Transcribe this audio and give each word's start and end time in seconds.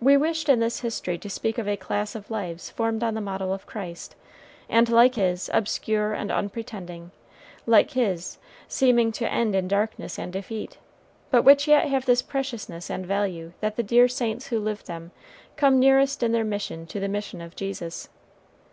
We 0.00 0.16
wished 0.16 0.48
in 0.48 0.60
this 0.60 0.78
history 0.82 1.18
to 1.18 1.28
speak 1.28 1.58
of 1.58 1.66
a 1.66 1.76
class 1.76 2.14
of 2.14 2.30
lives 2.30 2.70
formed 2.70 3.02
on 3.02 3.14
the 3.14 3.20
model 3.20 3.52
of 3.52 3.66
Christ, 3.66 4.14
and 4.68 4.88
like 4.88 5.16
his, 5.16 5.50
obscure 5.52 6.12
and 6.12 6.30
unpretending, 6.30 7.10
like 7.66 7.90
his, 7.90 8.38
seeming 8.68 9.10
to 9.10 9.28
end 9.28 9.56
in 9.56 9.66
darkness 9.66 10.20
and 10.20 10.32
defeat, 10.32 10.78
but 11.32 11.42
which 11.42 11.66
yet 11.66 11.88
have 11.88 12.06
this 12.06 12.22
preciousness 12.22 12.88
and 12.92 13.06
value 13.06 13.54
that 13.58 13.74
the 13.74 13.82
dear 13.82 14.06
saints 14.06 14.46
who 14.46 14.60
live 14.60 14.84
them 14.84 15.10
come 15.56 15.80
nearest 15.80 16.22
in 16.22 16.30
their 16.30 16.44
mission 16.44 16.86
to 16.86 17.00
the 17.00 17.08
mission 17.08 17.40
of 17.40 17.56
Jesus. 17.56 18.08